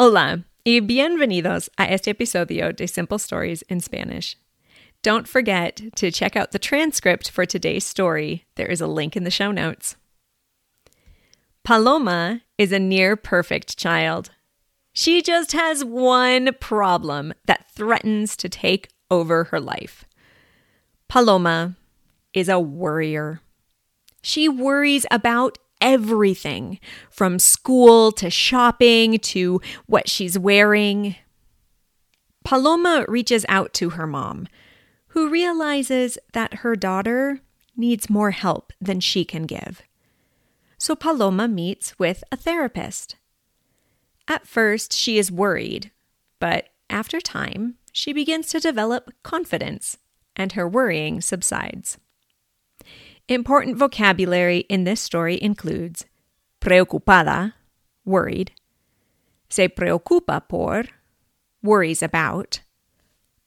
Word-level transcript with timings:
Hola 0.00 0.44
y 0.64 0.80
bienvenidos 0.80 1.68
a 1.76 1.92
este 1.92 2.08
episodio 2.08 2.74
de 2.74 2.86
Simple 2.86 3.18
Stories 3.18 3.60
in 3.68 3.80
Spanish. 3.80 4.34
Don't 5.02 5.28
forget 5.28 5.82
to 5.96 6.10
check 6.10 6.36
out 6.36 6.52
the 6.52 6.58
transcript 6.58 7.30
for 7.30 7.44
today's 7.44 7.84
story. 7.84 8.46
There 8.54 8.68
is 8.68 8.80
a 8.80 8.86
link 8.86 9.14
in 9.14 9.24
the 9.24 9.30
show 9.30 9.52
notes. 9.52 9.96
Paloma 11.64 12.40
is 12.56 12.72
a 12.72 12.78
near 12.78 13.14
perfect 13.14 13.76
child. 13.76 14.30
She 14.94 15.20
just 15.20 15.52
has 15.52 15.84
one 15.84 16.54
problem 16.60 17.34
that 17.44 17.70
threatens 17.70 18.38
to 18.38 18.48
take 18.48 18.88
over 19.10 19.44
her 19.52 19.60
life. 19.60 20.06
Paloma 21.08 21.76
is 22.32 22.48
a 22.48 22.58
worrier. 22.58 23.42
She 24.22 24.48
worries 24.48 25.04
about 25.10 25.58
everything 25.80 26.78
from 27.10 27.38
school 27.38 28.12
to 28.12 28.30
shopping 28.30 29.18
to 29.18 29.60
what 29.86 30.08
she's 30.08 30.38
wearing. 30.38 31.16
Paloma 32.44 33.04
reaches 33.08 33.44
out 33.48 33.72
to 33.74 33.90
her 33.90 34.06
mom, 34.06 34.46
who 35.08 35.28
realizes 35.28 36.18
that 36.32 36.54
her 36.54 36.76
daughter 36.76 37.40
needs 37.76 38.10
more 38.10 38.30
help 38.30 38.72
than 38.80 39.00
she 39.00 39.24
can 39.24 39.44
give. 39.44 39.82
So 40.78 40.94
Paloma 40.94 41.48
meets 41.48 41.98
with 41.98 42.24
a 42.32 42.36
therapist. 42.36 43.16
At 44.28 44.46
first, 44.46 44.92
she 44.92 45.18
is 45.18 45.30
worried, 45.32 45.90
but 46.38 46.68
after 46.88 47.20
time, 47.20 47.76
she 47.92 48.12
begins 48.12 48.48
to 48.48 48.60
develop 48.60 49.10
confidence 49.22 49.98
and 50.36 50.52
her 50.52 50.68
worrying 50.68 51.20
subsides. 51.20 51.98
Important 53.30 53.76
vocabulary 53.76 54.66
in 54.68 54.82
this 54.82 55.00
story 55.00 55.38
includes 55.40 56.04
preocupada, 56.60 57.52
worried, 58.04 58.50
se 59.48 59.68
preocupa 59.68 60.42
por, 60.48 60.82
worries 61.62 62.02
about, 62.02 62.58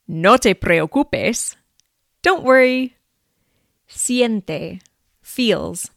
no 0.08 0.38
te 0.38 0.54
preocupes, 0.54 1.58
don't 2.22 2.45
worry, 2.45 2.95
siente, 3.86 4.80
feels, 5.22 5.92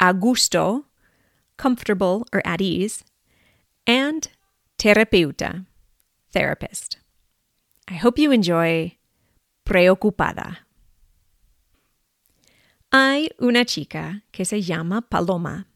a 0.00 0.14
gusto, 0.14 0.86
comfortable 1.58 2.26
or 2.32 2.40
at 2.42 2.62
ease, 2.62 3.04
and 3.86 4.28
terapeuta, 4.78 5.66
therapist. 6.32 6.96
I 7.86 7.96
hope 7.96 8.18
you 8.18 8.32
enjoy 8.32 8.96
Preocupada. 9.66 10.56
Hay 12.96 13.32
una 13.40 13.64
chica 13.64 14.22
que 14.30 14.44
se 14.44 14.62
llama 14.62 15.00
Paloma. 15.00 15.66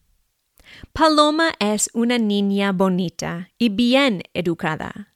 Paloma 0.93 1.51
es 1.59 1.89
una 1.93 2.17
niña 2.17 2.71
bonita 2.71 3.49
y 3.57 3.67
bien 3.67 4.23
educada. 4.33 5.13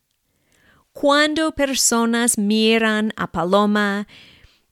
Cuando 0.92 1.54
personas 1.54 2.38
miran 2.38 3.14
a 3.16 3.32
Paloma, 3.32 4.06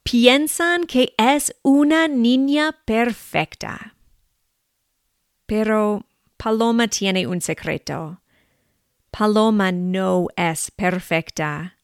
piensan 0.03 0.83
que 0.83 1.13
es 1.17 1.55
una 1.63 2.09
niña 2.09 2.73
perfecta. 2.83 3.95
Pero 5.45 6.05
Paloma 6.35 6.89
tiene 6.89 7.27
un 7.27 7.39
secreto. 7.39 8.19
Paloma 9.09 9.71
no 9.71 10.27
es 10.35 10.69
perfecta. 10.69 11.77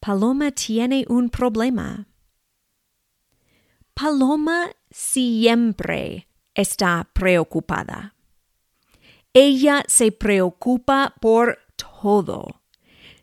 Paloma 0.00 0.50
tiene 0.50 1.04
un 1.08 1.30
problema. 1.30 2.09
Paloma 4.00 4.70
siempre 4.90 6.26
está 6.54 7.06
preocupada. 7.12 8.14
Ella 9.34 9.84
se 9.88 10.10
preocupa 10.10 11.12
por 11.20 11.58
todo. 11.76 12.62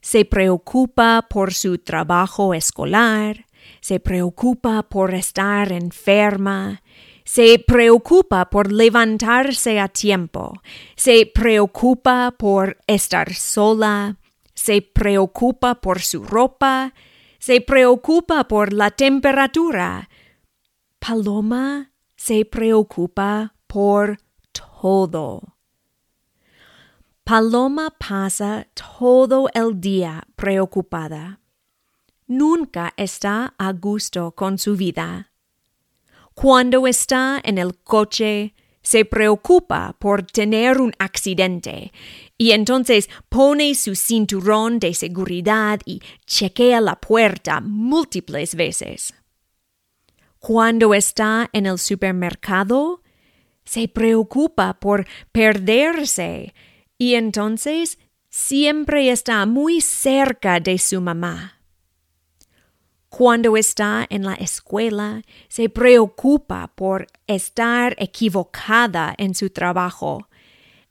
Se 0.01 0.23
preocupa 0.23 1.25
por 1.27 1.55
su 1.55 1.79
trabajo 1.79 2.53
escolar, 2.53 3.47
se 3.81 3.99
preocupa 3.99 4.83
por 4.83 5.15
estar 5.15 5.71
enferma, 5.71 6.83
se 7.25 7.57
preocupa 7.57 8.51
por 8.51 8.71
levantarse 8.71 9.79
a 9.79 9.87
tiempo, 9.87 10.61
se 10.95 11.25
preocupa 11.25 12.35
por 12.37 12.77
estar 12.85 13.33
sola, 13.33 14.17
se 14.53 14.83
preocupa 14.83 15.81
por 15.81 16.01
su 16.01 16.23
ropa, 16.23 16.93
se 17.39 17.61
preocupa 17.61 18.47
por 18.47 18.73
la 18.73 18.91
temperatura, 18.91 20.07
Paloma 20.99 21.91
se 22.15 22.45
preocupa 22.45 23.53
por 23.67 24.17
todo. 24.51 25.57
Paloma 27.23 27.93
pasa 27.97 28.67
todo 28.73 29.49
el 29.53 29.79
día 29.79 30.23
preocupada. 30.35 31.39
Nunca 32.27 32.93
está 32.97 33.53
a 33.57 33.73
gusto 33.73 34.31
con 34.31 34.57
su 34.57 34.75
vida. 34.75 35.31
Cuando 36.33 36.87
está 36.87 37.41
en 37.43 37.57
el 37.57 37.77
coche, 37.79 38.53
se 38.81 39.03
preocupa 39.03 39.95
por 39.99 40.23
tener 40.23 40.79
un 40.79 40.93
accidente 40.99 41.91
y 42.37 42.51
entonces 42.51 43.09
pone 43.27 43.75
su 43.75 43.95
cinturón 43.95 44.79
de 44.79 44.93
seguridad 44.93 45.81
y 45.83 46.01
chequea 46.25 46.79
la 46.79 46.95
puerta 46.97 47.59
múltiples 47.59 48.55
veces. 48.55 49.13
Cuando 50.39 50.93
está 50.93 51.49
en 51.53 51.65
el 51.65 51.77
supermercado, 51.77 53.01
se 53.65 53.87
preocupa 53.87 54.79
por 54.79 55.05
perderse 55.31 56.53
y 56.97 57.15
entonces 57.15 57.99
siempre 58.29 59.11
está 59.11 59.45
muy 59.45 59.81
cerca 59.81 60.59
de 60.59 60.77
su 60.77 61.01
mamá. 61.01 61.61
Cuando 63.09 63.57
está 63.57 64.05
en 64.09 64.23
la 64.23 64.35
escuela, 64.35 65.23
se 65.47 65.69
preocupa 65.69 66.71
por 66.75 67.07
estar 67.25 67.95
equivocada 67.99 69.15
en 69.17 69.33
su 69.33 69.49
trabajo. 69.49 70.27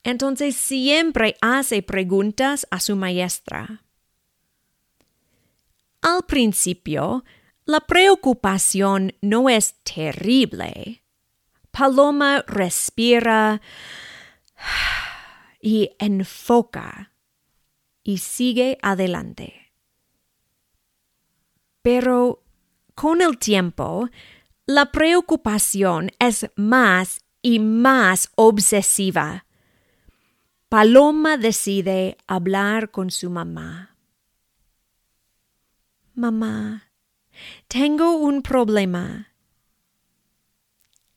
Entonces 0.03 0.57
siempre 0.57 1.37
hace 1.41 1.83
preguntas 1.83 2.67
a 2.71 2.81
su 2.81 2.97
maestra. 2.97 3.83
Al 6.01 6.25
principio, 6.25 7.25
la 7.67 7.81
preocupación 7.81 9.15
no 9.21 9.51
es 9.51 9.75
terrible. 9.83 11.03
Paloma 11.73 12.43
respira 12.47 13.61
y 15.61 15.91
enfoca 15.99 17.13
y 18.03 18.19
sigue 18.19 18.79
adelante. 18.83 19.73
Pero 21.83 22.45
con 22.95 23.21
el 23.21 23.37
tiempo, 23.39 24.09
la 24.65 24.93
preocupación 24.93 26.13
es 26.21 26.51
más 26.55 27.21
y 27.43 27.59
más 27.59 28.31
obsesiva. 28.37 29.45
Paloma 30.69 31.37
decide 31.37 32.17
hablar 32.27 32.91
con 32.91 33.11
su 33.11 33.29
mamá. 33.29 33.97
Mamá, 36.15 36.86
tengo 37.69 38.17
un 38.17 38.43
problema. 38.43 39.33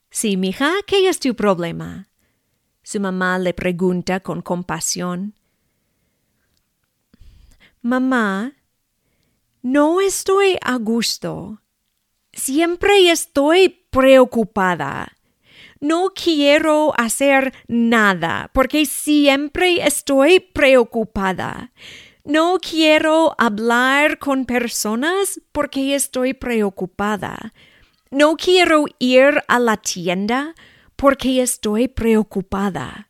Sí, 0.09 0.38
mija, 0.38 0.72
¿qué 0.88 1.07
es 1.07 1.19
tu 1.19 1.35
problema? 1.35 2.09
Su 2.84 3.00
mamá 3.00 3.38
le 3.38 3.53
pregunta 3.53 4.19
con 4.19 4.41
compasión. 4.41 5.35
Mamá, 7.81 8.53
no 9.62 10.02
estoy 10.02 10.58
a 10.62 10.78
gusto. 10.78 11.62
Siempre 12.34 13.12
estoy 13.12 13.69
preocupada. 13.90 15.16
No 15.79 16.12
quiero 16.13 16.94
hacer 16.97 17.53
nada 17.68 18.50
porque 18.53 18.85
siempre 18.85 19.85
estoy 19.85 20.40
preocupada. 20.40 21.72
No 22.25 22.57
quiero 22.59 23.33
hablar 23.37 24.19
con 24.19 24.45
personas 24.45 25.41
porque 25.51 25.95
estoy 25.95 26.33
preocupada. 26.33 27.53
No 28.11 28.35
quiero 28.35 28.85
ir 28.99 29.41
a 29.47 29.59
la 29.59 29.77
tienda 29.77 30.53
porque 30.95 31.41
estoy 31.41 31.87
preocupada. 31.87 33.09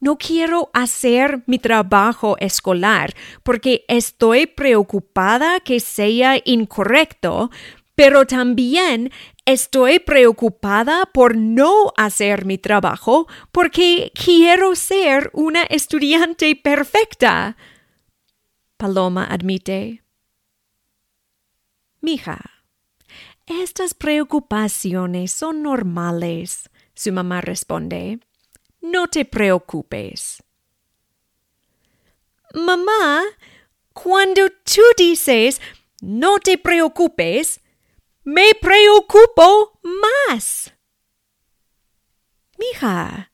No 0.00 0.16
quiero 0.16 0.70
hacer 0.72 1.42
mi 1.46 1.58
trabajo 1.58 2.36
escolar 2.38 3.14
porque 3.42 3.84
estoy 3.88 4.46
preocupada 4.46 5.60
que 5.60 5.78
sea 5.78 6.40
incorrecto, 6.42 7.50
pero 7.94 8.26
también 8.26 9.12
estoy 9.44 9.98
preocupada 9.98 11.04
por 11.12 11.36
no 11.36 11.92
hacer 11.98 12.46
mi 12.46 12.56
trabajo 12.56 13.28
porque 13.52 14.10
quiero 14.14 14.74
ser 14.74 15.30
una 15.34 15.64
estudiante 15.64 16.56
perfecta. 16.56 17.58
Paloma 18.80 19.26
admite. 19.28 20.02
Mija, 22.00 22.40
estas 23.46 23.92
preocupaciones 23.92 25.32
son 25.32 25.62
normales, 25.62 26.70
su 26.94 27.12
mamá 27.12 27.42
responde. 27.42 28.20
No 28.80 29.06
te 29.08 29.26
preocupes. 29.26 30.42
Mamá, 32.54 33.22
cuando 33.92 34.48
tú 34.48 34.80
dices 34.96 35.60
no 36.00 36.38
te 36.38 36.56
preocupes, 36.56 37.60
me 38.24 38.54
preocupo 38.62 39.78
más. 39.82 40.72
Mija, 42.56 43.30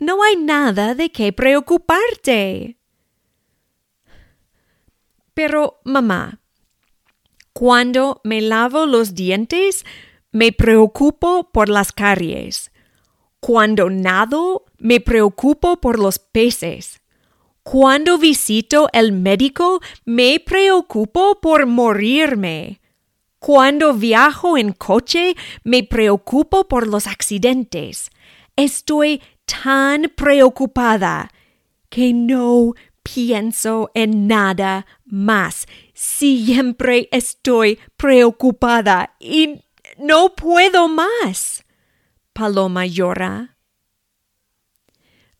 no 0.00 0.24
hay 0.24 0.34
nada 0.34 0.96
de 0.96 1.12
qué 1.12 1.32
preocuparte. 1.32 2.75
Pero, 5.36 5.80
mamá, 5.84 6.40
cuando 7.52 8.22
me 8.24 8.40
lavo 8.40 8.86
los 8.86 9.14
dientes, 9.14 9.84
me 10.32 10.50
preocupo 10.50 11.50
por 11.52 11.68
las 11.68 11.92
caries. 11.92 12.72
Cuando 13.38 13.90
nado, 13.90 14.64
me 14.78 14.98
preocupo 14.98 15.78
por 15.78 15.98
los 15.98 16.18
peces. 16.18 17.02
Cuando 17.62 18.16
visito 18.16 18.88
el 18.94 19.12
médico, 19.12 19.82
me 20.06 20.40
preocupo 20.40 21.38
por 21.42 21.66
morirme. 21.66 22.80
Cuando 23.38 23.92
viajo 23.92 24.56
en 24.56 24.72
coche, 24.72 25.36
me 25.64 25.82
preocupo 25.82 26.66
por 26.66 26.86
los 26.86 27.06
accidentes. 27.06 28.10
Estoy 28.56 29.20
tan 29.44 30.10
preocupada 30.16 31.30
que 31.90 32.14
no 32.14 32.72
pienso 33.02 33.90
en 33.94 34.26
nada 34.26 34.86
más. 35.06 35.66
Siempre 35.94 37.08
estoy 37.12 37.78
preocupada 37.96 39.14
y 39.18 39.62
no 39.98 40.34
puedo 40.34 40.88
más. 40.88 41.64
Paloma 42.32 42.86
llora. 42.86 43.56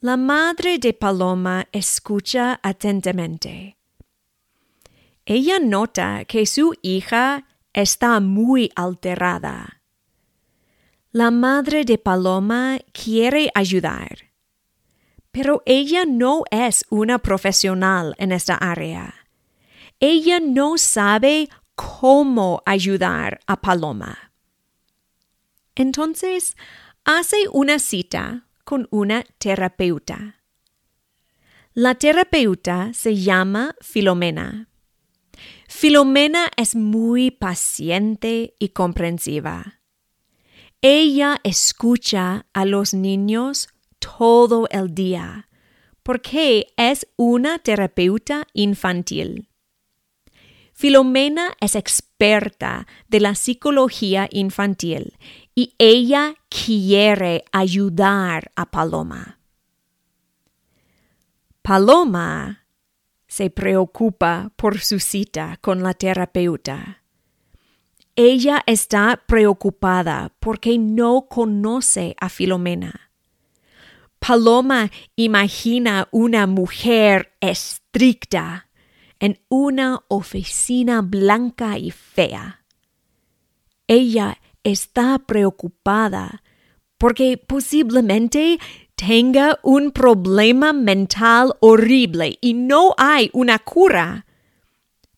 La 0.01 0.17
madre 0.17 0.79
de 0.79 0.93
Paloma 0.93 1.67
escucha 1.73 2.61
atentamente. 2.63 3.77
Ella 5.25 5.59
nota 5.59 6.25
que 6.25 6.47
su 6.47 6.75
hija 6.83 7.47
está 7.73 8.21
muy 8.21 8.71
alterada. 8.77 9.83
La 11.11 11.31
madre 11.31 11.85
de 11.85 11.99
Paloma 11.99 12.79
quiere 12.93 13.51
ayudar, 13.55 14.31
pero 15.33 15.63
ella 15.67 16.05
no 16.07 16.45
es 16.51 16.85
una 16.91 17.19
profesional 17.19 18.15
en 18.19 18.33
esta 18.33 18.55
área. 18.55 19.16
Ella 20.01 20.41
no 20.41 20.77
sabe 20.77 21.49
cómo 21.75 22.63
ayudar 22.67 23.41
a 23.47 23.61
Paloma. 23.61 24.33
Entonces, 25.75 26.57
hace 27.05 27.49
una 27.53 27.79
cita 27.79 28.49
con 28.65 28.89
una 28.91 29.25
terapeuta. 29.39 30.43
La 31.73 31.95
terapeuta 31.95 32.93
se 32.95 33.17
llama 33.17 33.75
Filomena. 33.81 34.69
Filomena 35.69 36.51
es 36.57 36.75
muy 36.75 37.31
paciente 37.31 38.55
y 38.59 38.71
comprensiva. 38.71 39.81
Ella 40.81 41.41
escucha 41.43 42.47
a 42.53 42.65
los 42.65 42.95
niños 42.95 43.69
todo 43.99 44.69
el 44.71 44.95
día 44.95 45.49
porque 46.03 46.69
es 46.77 47.09
una 47.17 47.59
terapeuta 47.59 48.47
infantil. 48.53 49.49
Filomena 50.79 51.55
es 51.59 51.75
experta 51.75 52.87
de 53.09 53.19
la 53.21 53.35
psicología 53.35 54.29
infantil 54.31 55.17
y 55.55 55.75
ella 55.79 56.35
quiere 56.51 57.47
ayudar 57.51 58.53
a 58.57 58.71
Paloma. 58.71 59.39
Paloma 61.63 62.67
se 63.27 63.49
preocupa 63.49 64.53
por 64.57 64.79
su 64.81 65.01
cita 65.01 65.59
con 65.63 65.83
la 65.83 65.95
terapeuta. 65.95 67.03
Ella 68.15 68.63
está 68.67 69.23
preocupada 69.27 70.35
porque 70.41 70.77
no 70.77 71.27
conoce 71.31 72.15
a 72.21 72.29
Filomena. 72.29 73.13
Paloma 74.19 74.91
imagina 75.17 76.09
una 76.11 76.47
mujer 76.47 77.33
estricta 77.41 78.66
en 79.21 79.39
una 79.49 80.03
oficina 80.09 81.03
blanca 81.03 81.79
y 81.79 81.91
fea. 81.91 82.65
Ella 83.87 84.39
está 84.65 85.19
preocupada 85.19 86.43
porque 86.99 87.39
posiblemente 87.39 88.59
tenga 88.95 89.59
un 89.63 89.93
problema 89.93 90.73
mental 90.73 91.55
horrible 91.61 92.39
y 92.41 92.55
no 92.55 92.95
hay 92.97 93.31
una 93.33 93.59
cura. 93.59 94.27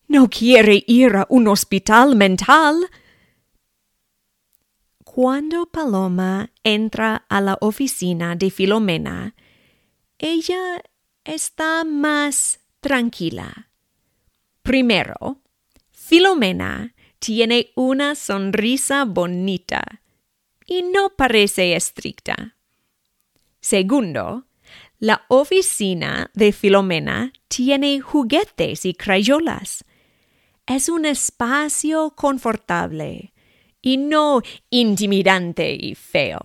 No 0.07 0.29
quiere 0.29 0.83
ir 0.87 1.15
a 1.15 1.25
un 1.29 1.47
hospital 1.47 2.15
mental. 2.15 2.89
Cuando 5.03 5.65
Paloma 5.65 6.51
entra 6.63 7.25
a 7.29 7.41
la 7.41 7.57
oficina 7.61 8.35
de 8.35 8.51
Filomena, 8.51 9.35
ella 10.17 10.83
está 11.23 11.83
más 11.83 12.59
tranquila. 12.81 13.68
Primero, 14.69 15.41
Filomena 15.89 16.93
tiene 17.17 17.71
una 17.73 18.13
sonrisa 18.13 19.03
bonita 19.03 19.81
y 20.63 20.83
no 20.83 21.15
parece 21.17 21.75
estricta. 21.75 22.55
Segundo, 23.59 24.45
la 24.99 25.25
oficina 25.27 26.29
de 26.35 26.51
Filomena 26.51 27.33
tiene 27.47 27.99
juguetes 27.99 28.85
y 28.85 28.93
crayolas. 28.93 29.85
Es 30.67 30.87
un 30.87 31.05
espacio 31.05 32.11
confortable 32.11 33.33
y 33.81 33.97
no 33.97 34.43
intimidante 34.69 35.73
y 35.73 35.95
feo. 35.95 36.41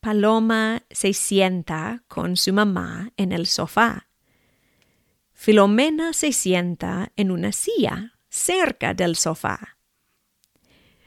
Paloma 0.00 0.82
se 0.90 1.12
sienta 1.12 2.02
con 2.08 2.38
su 2.38 2.54
mamá 2.54 3.12
en 3.18 3.32
el 3.32 3.46
sofá. 3.46 4.09
Filomena 5.42 6.12
se 6.12 6.32
sienta 6.32 7.12
en 7.16 7.30
una 7.30 7.50
silla 7.52 8.12
cerca 8.28 8.92
del 8.92 9.16
sofá. 9.16 9.78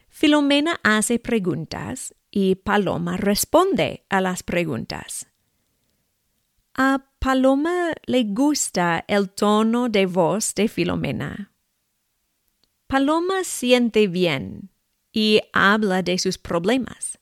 Filomena 0.09 0.79
hace 0.81 1.19
preguntas 1.19 2.15
y 2.31 2.55
Paloma 2.55 3.15
responde 3.15 4.07
a 4.09 4.21
las 4.21 4.41
preguntas. 4.41 5.27
A 6.73 7.11
Paloma 7.19 7.93
le 8.07 8.23
gusta 8.23 9.05
el 9.07 9.29
tono 9.29 9.87
de 9.87 10.07
voz 10.07 10.55
de 10.55 10.67
Filomena. 10.67 11.53
Paloma 12.87 13.43
siente 13.43 14.07
bien 14.07 14.71
y 15.11 15.41
habla 15.53 16.01
de 16.01 16.17
sus 16.17 16.39
problemas. 16.39 17.19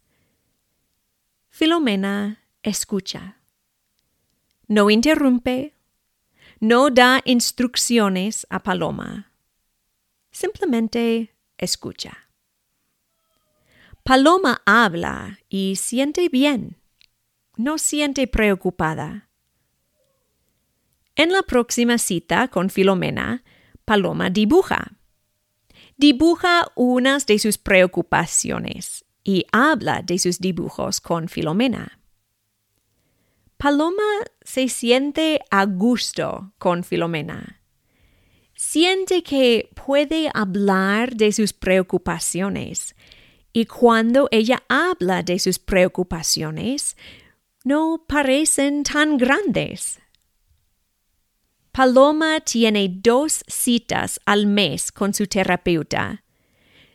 Filomena 1.49 2.45
escucha. 2.63 3.41
No 4.69 4.89
interrumpe, 4.89 5.75
no 6.61 6.89
da 6.89 7.21
instrucciones 7.25 8.47
a 8.49 8.59
Paloma 8.59 9.31
simplemente 10.31 11.35
escucha. 11.57 12.29
Paloma 14.03 14.61
habla 14.65 15.39
y 15.49 15.75
siente 15.75 16.29
bien, 16.29 16.77
no 17.55 17.77
siente 17.77 18.25
preocupada. 18.27 19.29
En 21.15 21.31
la 21.31 21.43
próxima 21.43 21.97
cita 21.97 22.47
con 22.47 22.69
Filomena, 22.69 23.43
Paloma 23.85 24.29
dibuja. 24.29 24.93
Dibuja 25.97 26.71
unas 26.75 27.27
de 27.27 27.37
sus 27.37 27.59
preocupaciones 27.59 29.05
y 29.23 29.45
habla 29.51 30.01
de 30.01 30.17
sus 30.17 30.39
dibujos 30.39 30.99
con 30.99 31.27
Filomena. 31.27 32.00
Paloma 33.61 34.25
se 34.41 34.67
siente 34.67 35.39
a 35.51 35.65
gusto 35.65 36.53
con 36.57 36.83
Filomena 36.83 37.61
siente 38.61 39.23
que 39.23 39.71
puede 39.73 40.29
hablar 40.35 41.15
de 41.15 41.31
sus 41.31 41.51
preocupaciones 41.51 42.95
y 43.53 43.65
cuando 43.65 44.27
ella 44.29 44.61
habla 44.69 45.23
de 45.23 45.39
sus 45.39 45.57
preocupaciones, 45.57 46.95
no 47.63 48.05
parecen 48.07 48.83
tan 48.83 49.17
grandes. 49.17 49.99
Paloma 51.71 52.39
tiene 52.41 52.87
dos 52.87 53.43
citas 53.47 54.19
al 54.25 54.45
mes 54.45 54.91
con 54.91 55.15
su 55.15 55.25
terapeuta. 55.25 56.23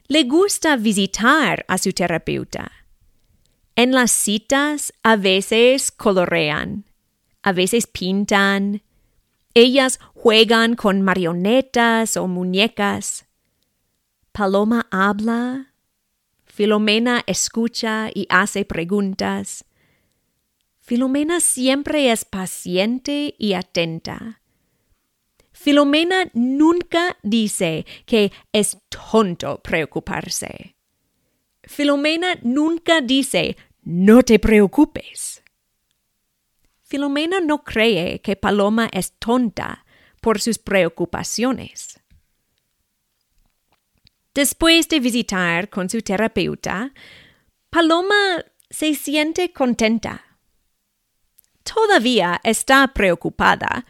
Le 0.06 0.22
gusta 0.22 0.76
visitar 0.76 1.64
a 1.66 1.78
su 1.78 1.92
terapeuta. 1.92 2.70
En 3.76 3.92
las 3.92 4.10
citas 4.10 4.94
a 5.02 5.16
veces 5.16 5.92
colorean, 5.92 6.86
a 7.42 7.52
veces 7.52 7.86
pintan, 7.86 8.82
ellas 9.52 10.00
juegan 10.14 10.76
con 10.76 11.02
marionetas 11.02 12.16
o 12.16 12.26
muñecas. 12.26 13.26
Paloma 14.32 14.86
habla. 14.90 15.74
Filomena 16.44 17.22
escucha 17.26 18.08
y 18.14 18.26
hace 18.30 18.64
preguntas. 18.64 19.66
Filomena 20.80 21.40
siempre 21.40 22.10
es 22.10 22.24
paciente 22.24 23.34
y 23.38 23.52
atenta. 23.52 24.40
Filomena 25.52 26.30
nunca 26.32 27.18
dice 27.22 27.84
que 28.06 28.32
es 28.52 28.78
tonto 28.88 29.60
preocuparse. 29.62 30.76
Filomena 31.66 32.38
nunca 32.42 33.00
dice 33.00 33.56
no 33.86 34.24
te 34.24 34.40
preocupes. 34.40 35.44
Filomena 36.82 37.38
no 37.38 37.62
cree 37.62 38.20
que 38.20 38.34
Paloma 38.34 38.88
es 38.92 39.12
tonta 39.12 39.86
por 40.20 40.40
sus 40.40 40.58
preocupaciones. 40.58 42.00
Después 44.34 44.88
de 44.88 44.98
visitar 44.98 45.70
con 45.70 45.88
su 45.88 46.02
terapeuta, 46.02 46.92
Paloma 47.70 48.44
se 48.68 48.92
siente 48.96 49.52
contenta. 49.52 50.40
Todavía 51.62 52.40
está 52.42 52.88
preocupada, 52.88 53.86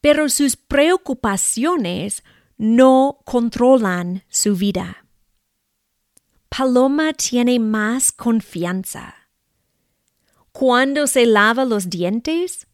pero 0.00 0.28
sus 0.28 0.54
preocupaciones 0.54 2.22
no 2.56 3.18
controlan 3.24 4.22
su 4.28 4.54
vida. 4.54 5.07
Paloma 6.48 7.12
tiene 7.12 7.58
más 7.58 8.10
confianza. 8.10 9.14
Cuando 10.52 11.06
se 11.06 11.26
lava 11.26 11.64
los 11.64 11.90
dientes, 11.90 12.66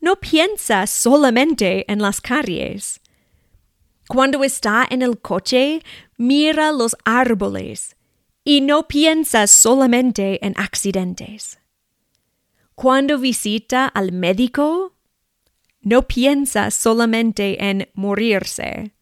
no 0.00 0.16
piensa 0.16 0.86
solamente 0.86 1.90
en 1.90 2.00
las 2.00 2.20
caries. 2.20 3.00
Cuando 4.08 4.42
está 4.42 4.86
en 4.88 5.02
el 5.02 5.20
coche, 5.20 5.82
mira 6.16 6.72
los 6.72 6.96
árboles 7.04 7.96
y 8.42 8.62
no 8.62 8.88
piensa 8.88 9.46
solamente 9.46 10.44
en 10.44 10.54
accidentes. 10.56 11.58
Cuando 12.74 13.18
visita 13.18 13.86
al 13.86 14.12
médico, 14.12 14.94
no 15.82 16.08
piensa 16.08 16.70
solamente 16.70 17.62
en 17.68 17.90
morirse. 17.92 18.92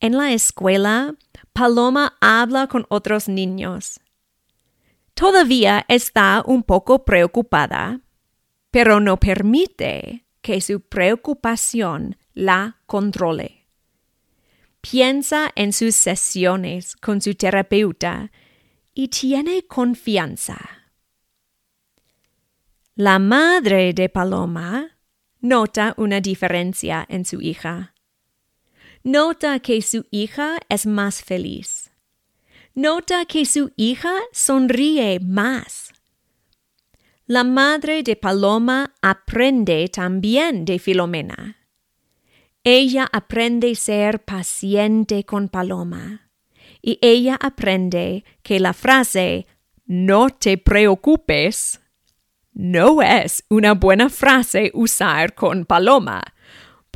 En 0.00 0.16
la 0.16 0.32
escuela, 0.32 1.14
Paloma 1.58 2.16
habla 2.20 2.68
con 2.68 2.86
otros 2.88 3.28
niños. 3.28 3.98
Todavía 5.14 5.84
está 5.88 6.44
un 6.46 6.62
poco 6.62 7.04
preocupada, 7.04 8.00
pero 8.70 9.00
no 9.00 9.16
permite 9.16 10.24
que 10.40 10.60
su 10.60 10.82
preocupación 10.82 12.16
la 12.32 12.78
controle. 12.86 13.66
Piensa 14.80 15.50
en 15.56 15.72
sus 15.72 15.96
sesiones 15.96 16.94
con 16.94 17.20
su 17.20 17.34
terapeuta 17.34 18.30
y 18.94 19.08
tiene 19.08 19.66
confianza. 19.66 20.58
La 22.94 23.18
madre 23.18 23.94
de 23.94 24.08
Paloma 24.08 24.96
nota 25.40 25.92
una 25.96 26.20
diferencia 26.20 27.04
en 27.08 27.24
su 27.24 27.40
hija. 27.40 27.96
Nota 29.02 29.60
que 29.60 29.80
su 29.82 30.06
hija 30.10 30.58
es 30.68 30.86
más 30.86 31.22
feliz. 31.22 31.90
Nota 32.74 33.24
que 33.24 33.44
su 33.44 33.72
hija 33.76 34.14
sonríe 34.32 35.20
más. 35.20 35.92
La 37.26 37.44
madre 37.44 38.02
de 38.02 38.16
Paloma 38.16 38.94
aprende 39.02 39.88
también 39.88 40.64
de 40.64 40.78
Filomena. 40.78 41.56
Ella 42.64 43.08
aprende 43.12 43.74
ser 43.74 44.24
paciente 44.24 45.24
con 45.24 45.48
Paloma. 45.48 46.30
Y 46.80 46.98
ella 47.02 47.36
aprende 47.40 48.24
que 48.42 48.60
la 48.60 48.72
frase 48.72 49.46
no 49.86 50.30
te 50.30 50.58
preocupes 50.58 51.80
no 52.58 53.02
es 53.02 53.44
una 53.48 53.74
buena 53.74 54.08
frase 54.10 54.72
usar 54.74 55.36
con 55.36 55.64
Paloma, 55.64 56.24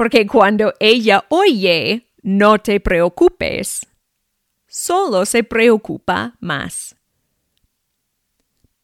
porque 0.03 0.27
cuando 0.27 0.75
ella 0.81 1.25
oye 1.29 2.09
no 2.25 2.59
te 2.59 2.81
preocupes, 2.81 3.87
solo 4.67 5.25
se 5.25 5.45
preocupa 5.45 6.37
más. 6.41 6.97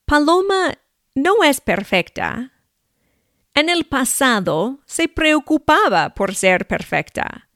Paloma 0.04 0.78
no 1.16 1.42
es 1.42 1.60
perfecta. 1.60 2.52
En 3.52 3.68
el 3.68 3.86
pasado 3.86 4.78
se 4.86 5.08
preocupaba 5.08 6.10
por 6.10 6.36
ser 6.36 6.68
perfecta. 6.68 7.48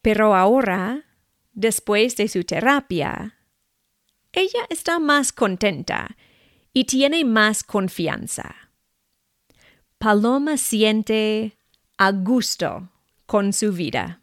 Pero 0.00 0.34
ahora, 0.34 1.04
después 1.52 2.16
de 2.16 2.28
su 2.28 2.44
terapia, 2.44 3.36
ella 4.32 4.66
está 4.70 4.98
más 4.98 5.34
contenta 5.34 6.16
y 6.72 6.84
tiene 6.84 7.26
más 7.26 7.62
confianza. 7.62 8.54
Paloma 9.98 10.56
siente 10.56 11.58
a 11.98 12.12
gusto 12.12 12.88
con 13.26 13.52
su 13.52 13.72
vida. 13.72 14.18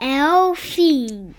El 0.00 0.54
fin. 0.54 1.34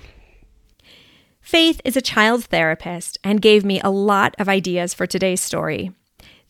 Faith 1.41 1.79
is 1.86 1.95
a 1.95 2.01
child 2.01 2.45
therapist 2.45 3.17
and 3.24 3.41
gave 3.41 3.63
me 3.63 3.79
a 3.81 3.89
lot 3.89 4.34
of 4.39 4.50
ideas 4.50 4.93
for 4.93 5.05
today's 5.05 5.41
story. 5.41 5.91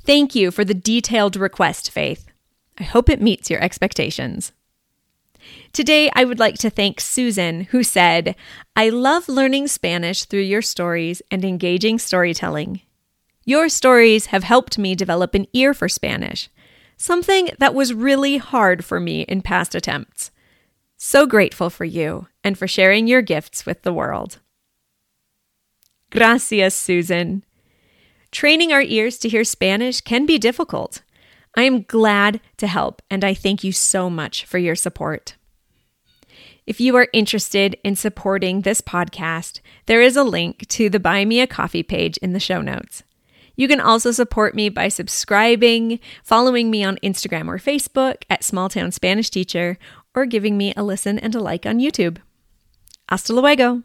Thank 0.01 0.35
you 0.35 0.51
for 0.51 0.63
the 0.63 0.73
detailed 0.73 1.35
request, 1.35 1.91
Faith. 1.91 2.27
I 2.77 2.83
hope 2.83 3.09
it 3.09 3.21
meets 3.21 3.49
your 3.49 3.61
expectations. 3.61 4.51
Today, 5.73 6.09
I 6.15 6.23
would 6.23 6.39
like 6.39 6.55
to 6.59 6.69
thank 6.69 6.99
Susan, 6.99 7.61
who 7.65 7.83
said, 7.83 8.35
I 8.75 8.89
love 8.89 9.27
learning 9.27 9.67
Spanish 9.67 10.25
through 10.25 10.41
your 10.41 10.61
stories 10.61 11.21
and 11.29 11.43
engaging 11.43 11.99
storytelling. 11.99 12.81
Your 13.43 13.69
stories 13.69 14.27
have 14.27 14.43
helped 14.43 14.77
me 14.77 14.95
develop 14.95 15.35
an 15.35 15.45
ear 15.53 15.73
for 15.73 15.87
Spanish, 15.89 16.49
something 16.97 17.49
that 17.59 17.73
was 17.73 17.93
really 17.93 18.37
hard 18.37 18.83
for 18.83 18.99
me 18.99 19.21
in 19.21 19.41
past 19.41 19.75
attempts. 19.75 20.31
So 20.97 21.25
grateful 21.25 21.69
for 21.69 21.85
you 21.85 22.27
and 22.43 22.57
for 22.57 22.67
sharing 22.67 23.07
your 23.07 23.21
gifts 23.21 23.65
with 23.65 23.83
the 23.83 23.93
world. 23.93 24.39
Gracias, 26.09 26.75
Susan. 26.75 27.43
Training 28.31 28.71
our 28.71 28.81
ears 28.81 29.17
to 29.19 29.29
hear 29.29 29.43
Spanish 29.43 30.01
can 30.01 30.25
be 30.25 30.37
difficult. 30.37 31.01
I 31.55 31.63
am 31.63 31.83
glad 31.83 32.41
to 32.57 32.67
help, 32.67 33.01
and 33.09 33.23
I 33.23 33.33
thank 33.33 33.63
you 33.63 33.71
so 33.71 34.09
much 34.09 34.45
for 34.45 34.57
your 34.57 34.75
support. 34.75 35.35
If 36.65 36.81
you 36.81 36.95
are 36.95 37.07
interested 37.13 37.77
in 37.83 37.95
supporting 37.95 38.61
this 38.61 38.81
podcast, 38.81 39.61
there 39.85 40.01
is 40.01 40.17
a 40.17 40.23
link 40.23 40.67
to 40.69 40.89
the 40.89 40.99
Buy 40.99 41.23
Me 41.23 41.39
a 41.39 41.47
Coffee 41.47 41.83
page 41.83 42.17
in 42.17 42.33
the 42.33 42.39
show 42.39 42.61
notes. 42.61 43.03
You 43.55 43.67
can 43.67 43.79
also 43.79 44.11
support 44.11 44.55
me 44.55 44.69
by 44.69 44.89
subscribing, 44.89 45.99
following 46.23 46.69
me 46.69 46.83
on 46.83 46.97
Instagram 47.03 47.47
or 47.47 47.57
Facebook 47.57 48.23
at 48.29 48.43
Small 48.43 48.69
Town 48.69 48.91
Spanish 48.91 49.29
Teacher, 49.29 49.77
or 50.13 50.25
giving 50.25 50.57
me 50.57 50.73
a 50.75 50.83
listen 50.83 51.19
and 51.19 51.33
a 51.35 51.39
like 51.39 51.65
on 51.65 51.79
YouTube. 51.79 52.17
Hasta 53.09 53.33
luego! 53.33 53.83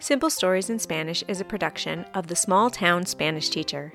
Simple 0.00 0.30
Stories 0.30 0.70
in 0.70 0.78
Spanish 0.78 1.24
is 1.26 1.40
a 1.40 1.44
production 1.44 2.04
of 2.14 2.28
the 2.28 2.36
Small 2.36 2.70
Town 2.70 3.04
Spanish 3.04 3.48
Teacher. 3.48 3.92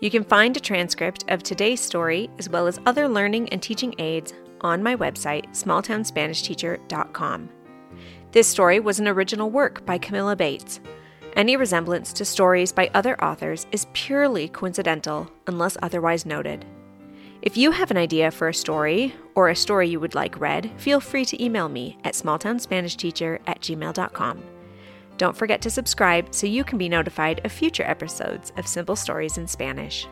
You 0.00 0.10
can 0.10 0.24
find 0.24 0.56
a 0.56 0.60
transcript 0.60 1.24
of 1.28 1.42
today's 1.42 1.80
story 1.80 2.28
as 2.38 2.48
well 2.48 2.66
as 2.66 2.80
other 2.84 3.08
learning 3.08 3.48
and 3.50 3.62
teaching 3.62 3.94
aids 3.98 4.34
on 4.60 4.82
my 4.82 4.96
website, 4.96 5.48
smalltownspanishteacher.com. 5.50 7.48
This 8.32 8.48
story 8.48 8.80
was 8.80 8.98
an 8.98 9.08
original 9.08 9.50
work 9.50 9.86
by 9.86 9.98
Camilla 9.98 10.36
Bates. 10.36 10.80
Any 11.36 11.58
resemblance 11.58 12.14
to 12.14 12.24
stories 12.24 12.72
by 12.72 12.90
other 12.94 13.22
authors 13.22 13.66
is 13.70 13.86
purely 13.92 14.48
coincidental 14.48 15.30
unless 15.46 15.76
otherwise 15.82 16.24
noted. 16.24 16.64
If 17.42 17.58
you 17.58 17.72
have 17.72 17.90
an 17.90 17.98
idea 17.98 18.30
for 18.30 18.48
a 18.48 18.54
story 18.54 19.14
or 19.34 19.50
a 19.50 19.54
story 19.54 19.86
you 19.86 20.00
would 20.00 20.14
like 20.14 20.40
read, 20.40 20.72
feel 20.78 20.98
free 20.98 21.26
to 21.26 21.44
email 21.44 21.68
me 21.68 21.98
at 22.04 22.14
smalltownspanishteacher 22.14 23.40
at 23.46 23.60
gmail.com. 23.60 24.42
Don't 25.18 25.36
forget 25.36 25.60
to 25.60 25.70
subscribe 25.70 26.34
so 26.34 26.46
you 26.46 26.64
can 26.64 26.78
be 26.78 26.88
notified 26.88 27.44
of 27.44 27.52
future 27.52 27.84
episodes 27.84 28.50
of 28.56 28.66
Simple 28.66 28.96
Stories 28.96 29.36
in 29.36 29.46
Spanish. 29.46 30.06